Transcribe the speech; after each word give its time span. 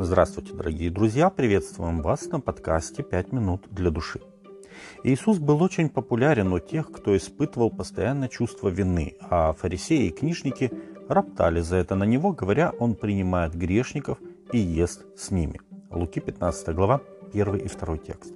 Здравствуйте, 0.00 0.54
дорогие 0.54 0.90
друзья! 0.90 1.28
Приветствуем 1.28 2.02
вас 2.02 2.26
на 2.26 2.38
подкасте 2.38 3.02
«Пять 3.02 3.32
минут 3.32 3.66
для 3.72 3.90
души». 3.90 4.20
Иисус 5.02 5.38
был 5.38 5.60
очень 5.60 5.88
популярен 5.88 6.52
у 6.52 6.60
тех, 6.60 6.92
кто 6.92 7.16
испытывал 7.16 7.68
постоянное 7.68 8.28
чувство 8.28 8.68
вины, 8.68 9.16
а 9.28 9.54
фарисеи 9.54 10.06
и 10.06 10.12
книжники 10.12 10.70
роптали 11.08 11.62
за 11.62 11.78
это 11.78 11.96
на 11.96 12.04
него, 12.04 12.30
говоря, 12.30 12.72
он 12.78 12.94
принимает 12.94 13.56
грешников 13.56 14.18
и 14.52 14.58
ест 14.58 15.04
с 15.16 15.32
ними. 15.32 15.60
Луки 15.90 16.20
15 16.20 16.76
глава, 16.76 17.00
1 17.32 17.56
и 17.56 17.66
2 17.68 17.98
текст. 17.98 18.32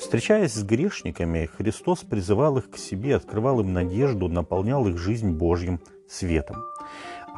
Встречаясь 0.00 0.54
с 0.54 0.62
грешниками, 0.62 1.50
Христос 1.58 1.98
призывал 1.98 2.56
их 2.56 2.70
к 2.70 2.78
себе, 2.78 3.16
открывал 3.16 3.60
им 3.60 3.74
надежду, 3.74 4.28
наполнял 4.28 4.88
их 4.88 4.96
жизнь 4.96 5.28
Божьим 5.30 5.78
светом. 6.08 6.56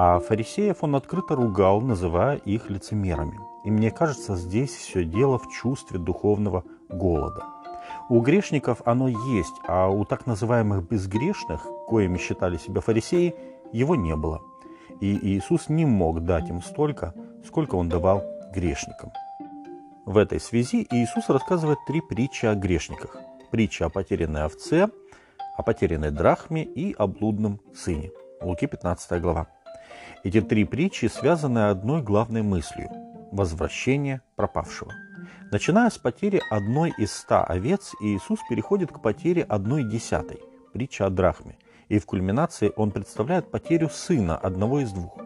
А 0.04 0.18
фарисеев 0.18 0.82
он 0.82 0.96
открыто 0.96 1.36
ругал, 1.36 1.80
называя 1.80 2.34
их 2.38 2.68
лицемерами. 2.68 3.38
И 3.62 3.70
мне 3.70 3.92
кажется, 3.92 4.34
здесь 4.34 4.72
все 4.72 5.04
дело 5.04 5.38
в 5.38 5.48
чувстве 5.48 6.00
духовного 6.00 6.64
голода. 6.88 7.44
У 8.08 8.18
грешников 8.18 8.82
оно 8.84 9.06
есть, 9.06 9.54
а 9.68 9.86
у 9.86 10.04
так 10.04 10.26
называемых 10.26 10.88
безгрешных, 10.88 11.64
коими 11.86 12.18
считали 12.18 12.56
себя 12.56 12.80
фарисеи, 12.80 13.36
его 13.70 13.94
не 13.94 14.16
было. 14.16 14.42
И 15.00 15.36
Иисус 15.36 15.68
не 15.68 15.86
мог 15.86 16.24
дать 16.24 16.48
им 16.48 16.62
столько, 16.62 17.14
сколько 17.46 17.76
он 17.76 17.88
давал 17.88 18.24
грешникам. 18.52 19.12
В 20.04 20.18
этой 20.18 20.40
связи 20.40 20.84
Иисус 20.90 21.28
рассказывает 21.28 21.78
три 21.86 22.00
притчи 22.00 22.46
о 22.46 22.56
грешниках. 22.56 23.16
Притча 23.52 23.86
о 23.86 23.88
потерянной 23.88 24.42
овце, 24.46 24.88
о 25.56 25.62
потерянной 25.62 26.10
драхме 26.10 26.64
и 26.64 26.92
о 26.92 27.06
блудном 27.06 27.60
сыне. 27.72 28.10
Луки 28.40 28.66
15 28.66 29.22
глава. 29.22 29.46
Эти 30.24 30.40
три 30.40 30.64
притчи 30.64 31.06
связаны 31.06 31.70
одной 31.70 32.02
главной 32.02 32.42
мыслью– 32.42 32.90
возвращение 33.32 34.20
пропавшего. 34.36 34.92
Начиная 35.50 35.90
с 35.90 35.98
потери 35.98 36.40
одной 36.50 36.94
из 36.96 37.12
ста 37.12 37.44
овец, 37.44 37.92
Иисус 38.00 38.40
переходит 38.48 38.92
к 38.92 39.00
потере 39.00 39.42
одной 39.42 39.84
десятой– 39.84 40.40
притча 40.72 41.06
о 41.06 41.10
драхме. 41.10 41.56
И 41.88 41.98
в 41.98 42.06
кульминации 42.06 42.72
он 42.76 42.90
представляет 42.90 43.50
потерю 43.50 43.90
сына 43.90 44.36
одного 44.36 44.80
из 44.80 44.92
двух. 44.92 45.18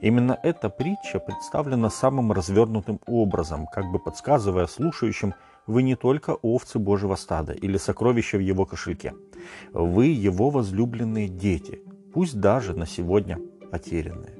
Именно 0.00 0.38
эта 0.42 0.70
притча 0.70 1.18
представлена 1.18 1.90
самым 1.90 2.32
развернутым 2.32 3.00
образом, 3.06 3.66
как 3.66 3.90
бы 3.90 3.98
подсказывая 3.98 4.66
слушающим, 4.66 5.34
вы 5.66 5.82
не 5.82 5.96
только 5.96 6.30
овцы 6.30 6.78
Божьего 6.78 7.16
стада 7.16 7.52
или 7.52 7.76
сокровища 7.76 8.38
в 8.38 8.40
его 8.40 8.64
кошельке. 8.64 9.14
Вы 9.72 10.06
его 10.06 10.50
возлюбленные 10.50 11.28
дети, 11.28 11.82
пусть 12.14 12.40
даже 12.40 12.74
на 12.74 12.86
сегодня 12.86 13.38
потерянное. 13.70 14.34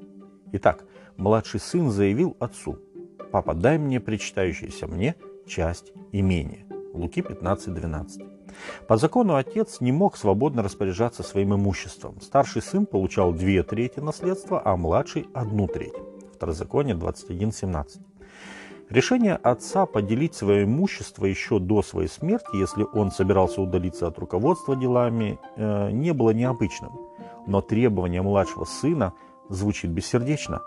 Итак, 0.53 0.85
младший 1.17 1.61
сын 1.61 1.91
заявил 1.91 2.37
отцу, 2.41 2.79
«Папа, 3.31 3.55
дай 3.55 3.79
мне 3.79 4.01
причитающуюся 4.01 4.87
мне 4.87 5.15
часть 5.47 5.93
имения». 6.13 6.67
Луки 6.95 7.21
15.12. 7.21 8.39
По 8.87 8.97
закону 8.97 9.37
отец 9.37 9.81
не 9.81 9.93
мог 9.93 10.17
свободно 10.17 10.63
распоряжаться 10.63 11.23
своим 11.23 11.55
имуществом. 11.55 12.21
Старший 12.21 12.63
сын 12.63 12.87
получал 12.87 13.33
две 13.33 13.63
трети 13.63 14.01
наследства, 14.01 14.63
а 14.65 14.77
младший– 14.77 15.29
одну 15.35 15.69
треть. 15.69 15.95
Второзаконие 16.35 16.97
21.17. 16.97 18.01
Решение 18.91 19.35
отца 19.35 19.85
поделить 19.85 20.35
свое 20.35 20.65
имущество 20.65 21.27
еще 21.27 21.59
до 21.59 21.83
своей 21.83 22.09
смерти, 22.09 22.57
если 22.57 22.87
он 22.95 23.11
собирался 23.11 23.61
удалиться 23.61 24.07
от 24.07 24.19
руководства 24.19 24.77
делами, 24.77 25.39
э, 25.57 25.91
не 25.91 26.15
было 26.15 26.31
необычным. 26.31 26.93
Но 27.49 27.63
требование 27.63 28.23
младшего 28.23 28.65
сына– 28.65 29.13
звучит 29.49 29.91
бессердечно. 29.91 30.63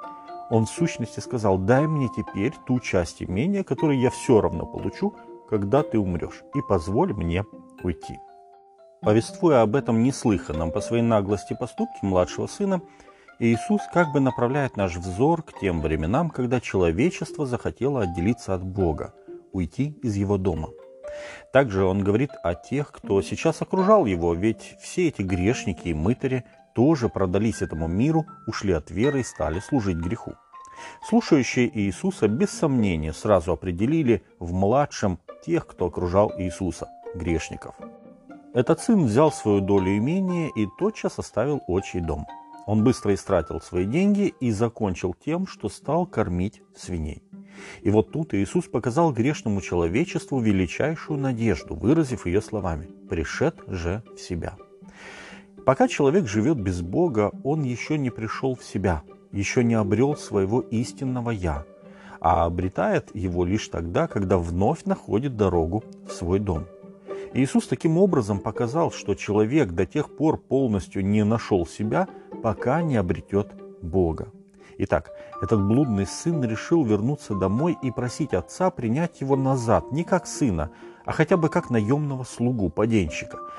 Он 0.49 0.65
в 0.65 0.69
сущности 0.69 1.19
сказал, 1.19 1.57
дай 1.57 1.87
мне 1.87 2.09
теперь 2.09 2.53
ту 2.65 2.79
часть 2.79 3.23
имения, 3.23 3.63
которую 3.63 3.99
я 3.99 4.09
все 4.09 4.41
равно 4.41 4.65
получу, 4.65 5.15
когда 5.49 5.83
ты 5.83 5.97
умрешь, 5.97 6.43
и 6.55 6.61
позволь 6.67 7.13
мне 7.13 7.45
уйти. 7.83 8.19
Повествуя 9.01 9.61
об 9.61 9.75
этом 9.75 10.03
неслыханном 10.03 10.71
по 10.71 10.81
своей 10.81 11.03
наглости 11.03 11.55
поступке 11.57 11.99
младшего 12.01 12.47
сына, 12.47 12.81
Иисус 13.39 13.81
как 13.91 14.11
бы 14.11 14.19
направляет 14.19 14.77
наш 14.77 14.95
взор 14.97 15.41
к 15.41 15.59
тем 15.59 15.81
временам, 15.81 16.29
когда 16.29 16.59
человечество 16.59 17.45
захотело 17.45 18.01
отделиться 18.01 18.53
от 18.53 18.63
Бога, 18.63 19.15
уйти 19.51 19.97
из 20.03 20.15
Его 20.15 20.37
дома. 20.37 20.69
Также 21.51 21.83
он 21.83 22.03
говорит 22.03 22.31
о 22.43 22.53
тех, 22.53 22.91
кто 22.91 23.21
сейчас 23.21 23.61
окружал 23.61 24.05
его, 24.05 24.33
ведь 24.33 24.77
все 24.81 25.07
эти 25.07 25.21
грешники 25.21 25.89
и 25.89 25.93
мытари 25.93 26.45
тоже 26.73 27.09
продались 27.09 27.61
этому 27.61 27.87
миру, 27.87 28.25
ушли 28.47 28.73
от 28.73 28.91
веры 28.91 29.21
и 29.21 29.23
стали 29.23 29.59
служить 29.59 29.97
греху. 29.97 30.33
Слушающие 31.07 31.69
Иисуса 31.79 32.27
без 32.27 32.49
сомнения 32.49 33.13
сразу 33.13 33.51
определили 33.51 34.23
в 34.39 34.53
младшем 34.53 35.19
тех, 35.45 35.67
кто 35.67 35.87
окружал 35.87 36.31
Иисуса, 36.37 36.89
грешников. 37.15 37.75
Этот 38.53 38.81
сын 38.81 39.05
взял 39.05 39.31
свою 39.31 39.61
долю 39.61 39.97
имения 39.97 40.49
и 40.55 40.67
тотчас 40.77 41.19
оставил 41.19 41.61
отчий 41.67 42.01
дом. 42.01 42.25
Он 42.67 42.83
быстро 42.83 43.13
истратил 43.13 43.59
свои 43.61 43.85
деньги 43.85 44.33
и 44.39 44.51
закончил 44.51 45.13
тем, 45.13 45.47
что 45.47 45.69
стал 45.69 46.05
кормить 46.05 46.61
свиней. 46.75 47.23
И 47.81 47.89
вот 47.89 48.11
тут 48.11 48.33
Иисус 48.33 48.65
показал 48.65 49.11
грешному 49.11 49.61
человечеству 49.61 50.39
величайшую 50.39 51.19
надежду, 51.19 51.75
выразив 51.75 52.25
ее 52.25 52.41
словами 52.41 52.89
«пришед 53.09 53.55
же 53.67 54.03
в 54.15 54.19
себя». 54.19 54.55
Пока 55.65 55.87
человек 55.87 56.27
живет 56.27 56.59
без 56.59 56.81
Бога, 56.81 57.31
он 57.43 57.61
еще 57.61 57.97
не 57.97 58.09
пришел 58.09 58.55
в 58.55 58.63
себя, 58.63 59.03
еще 59.31 59.63
не 59.63 59.75
обрел 59.75 60.15
своего 60.17 60.61
истинного 60.61 61.29
«я», 61.29 61.65
а 62.19 62.45
обретает 62.45 63.15
его 63.15 63.45
лишь 63.45 63.67
тогда, 63.67 64.07
когда 64.07 64.39
вновь 64.39 64.85
находит 64.85 65.37
дорогу 65.37 65.83
в 66.07 66.11
свой 66.13 66.39
дом. 66.39 66.65
Иисус 67.33 67.67
таким 67.67 67.97
образом 67.97 68.39
показал, 68.39 68.91
что 68.91 69.13
человек 69.13 69.71
до 69.71 69.85
тех 69.85 70.15
пор 70.15 70.37
полностью 70.37 71.05
не 71.05 71.23
нашел 71.23 71.67
себя, 71.67 72.07
пока 72.41 72.81
не 72.81 72.97
обретет 72.97 73.53
Бога. 73.83 74.29
Итак, 74.79 75.11
этот 75.43 75.61
блудный 75.61 76.07
сын 76.07 76.43
решил 76.43 76.83
вернуться 76.83 77.35
домой 77.35 77.77
и 77.83 77.91
просить 77.91 78.33
отца 78.33 78.71
принять 78.71 79.21
его 79.21 79.35
назад, 79.35 79.91
не 79.91 80.03
как 80.03 80.25
сына, 80.25 80.71
а 81.05 81.11
хотя 81.11 81.37
бы 81.37 81.49
как 81.49 81.69
наемного 81.69 82.23
слугу, 82.23 82.69
поденщика– 82.69 83.37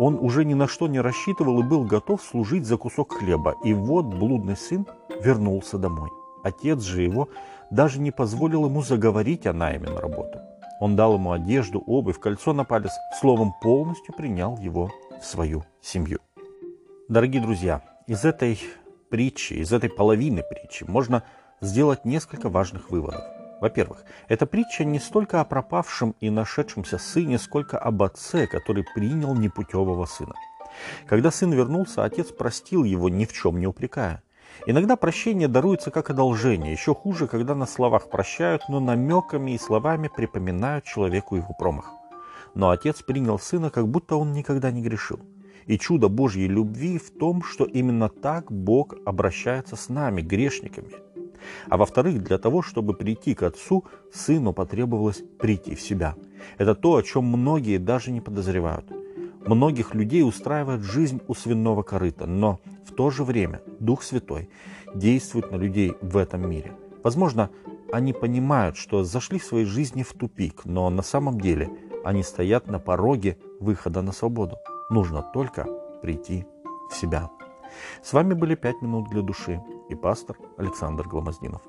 он 0.00 0.18
уже 0.18 0.46
ни 0.46 0.54
на 0.54 0.66
что 0.66 0.88
не 0.88 0.98
рассчитывал 0.98 1.60
и 1.60 1.62
был 1.62 1.84
готов 1.84 2.22
служить 2.22 2.64
за 2.64 2.78
кусок 2.78 3.12
хлеба. 3.12 3.54
И 3.62 3.74
вот 3.74 4.06
блудный 4.06 4.56
сын 4.56 4.86
вернулся 5.20 5.76
домой. 5.76 6.08
Отец 6.42 6.80
же 6.80 7.02
его 7.02 7.28
даже 7.70 8.00
не 8.00 8.10
позволил 8.10 8.64
ему 8.64 8.80
заговорить 8.80 9.46
о 9.46 9.52
найме 9.52 9.90
на 9.90 10.00
работу. 10.00 10.38
Он 10.80 10.96
дал 10.96 11.16
ему 11.16 11.32
одежду, 11.32 11.82
обувь, 11.86 12.18
кольцо 12.18 12.54
на 12.54 12.64
палец, 12.64 12.92
словом, 13.20 13.52
полностью 13.60 14.14
принял 14.14 14.56
его 14.56 14.90
в 15.20 15.26
свою 15.26 15.64
семью. 15.82 16.20
Дорогие 17.10 17.42
друзья, 17.42 17.82
из 18.06 18.24
этой 18.24 18.58
притчи, 19.10 19.52
из 19.52 19.70
этой 19.70 19.90
половины 19.90 20.42
притчи 20.42 20.84
можно 20.84 21.24
сделать 21.60 22.06
несколько 22.06 22.48
важных 22.48 22.90
выводов. 22.90 23.39
Во-первых, 23.60 24.04
эта 24.28 24.46
притча 24.46 24.84
не 24.84 24.98
столько 24.98 25.40
о 25.40 25.44
пропавшем 25.44 26.14
и 26.20 26.30
нашедшемся 26.30 26.98
сыне, 26.98 27.38
сколько 27.38 27.78
об 27.78 28.02
отце, 28.02 28.46
который 28.46 28.84
принял 28.94 29.34
непутевого 29.34 30.06
сына. 30.06 30.34
Когда 31.06 31.30
сын 31.30 31.52
вернулся, 31.52 32.04
отец 32.04 32.28
простил 32.28 32.84
его, 32.84 33.08
ни 33.08 33.26
в 33.26 33.32
чем 33.32 33.58
не 33.60 33.66
упрекая. 33.66 34.22
Иногда 34.66 34.96
прощение 34.96 35.48
даруется 35.48 35.90
как 35.90 36.10
одолжение, 36.10 36.72
еще 36.72 36.94
хуже, 36.94 37.26
когда 37.26 37.54
на 37.54 37.66
словах 37.66 38.08
прощают, 38.08 38.62
но 38.68 38.80
намеками 38.80 39.52
и 39.52 39.58
словами 39.58 40.10
припоминают 40.14 40.84
человеку 40.84 41.36
его 41.36 41.54
промах. 41.58 41.92
Но 42.54 42.70
отец 42.70 43.02
принял 43.02 43.38
сына, 43.38 43.70
как 43.70 43.88
будто 43.88 44.16
он 44.16 44.32
никогда 44.32 44.70
не 44.70 44.82
грешил. 44.82 45.20
И 45.66 45.78
чудо 45.78 46.08
Божьей 46.08 46.48
любви 46.48 46.98
в 46.98 47.10
том, 47.10 47.42
что 47.42 47.64
именно 47.64 48.08
так 48.08 48.50
Бог 48.50 48.94
обращается 49.04 49.76
с 49.76 49.88
нами, 49.88 50.22
грешниками– 50.22 50.90
а 51.68 51.76
во-вторых, 51.76 52.22
для 52.22 52.38
того, 52.38 52.62
чтобы 52.62 52.94
прийти 52.94 53.34
к 53.34 53.42
Отцу, 53.42 53.84
Сыну 54.12 54.52
потребовалось 54.52 55.22
прийти 55.38 55.74
в 55.74 55.80
себя. 55.80 56.14
Это 56.58 56.74
то, 56.74 56.96
о 56.96 57.02
чем 57.02 57.24
многие 57.24 57.78
даже 57.78 58.10
не 58.10 58.20
подозревают. 58.20 58.86
Многих 59.46 59.94
людей 59.94 60.22
устраивает 60.22 60.82
жизнь 60.82 61.20
у 61.26 61.34
свиного 61.34 61.82
корыта, 61.82 62.26
но 62.26 62.60
в 62.84 62.92
то 62.92 63.10
же 63.10 63.24
время 63.24 63.62
Дух 63.78 64.02
Святой 64.02 64.50
действует 64.94 65.50
на 65.50 65.56
людей 65.56 65.94
в 66.02 66.16
этом 66.16 66.48
мире. 66.48 66.72
Возможно, 67.02 67.50
они 67.92 68.12
понимают, 68.12 68.76
что 68.76 69.02
зашли 69.02 69.38
в 69.38 69.44
своей 69.44 69.64
жизни 69.64 70.02
в 70.02 70.12
тупик, 70.12 70.64
но 70.64 70.90
на 70.90 71.02
самом 71.02 71.40
деле 71.40 71.70
они 72.04 72.22
стоят 72.22 72.66
на 72.66 72.78
пороге 72.78 73.38
выхода 73.58 74.02
на 74.02 74.12
свободу. 74.12 74.58
Нужно 74.90 75.22
только 75.22 75.66
прийти 76.02 76.46
в 76.90 76.94
себя. 76.94 77.30
С 78.02 78.12
вами 78.12 78.34
были 78.34 78.54
«Пять 78.54 78.82
минут 78.82 79.08
для 79.10 79.22
души» 79.22 79.60
и 79.90 79.94
пастор 79.96 80.38
Александр 80.56 81.06
Гломоздинов. 81.08 81.62